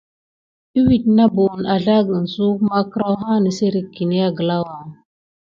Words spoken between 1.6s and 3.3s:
azlagən suwek makkrawa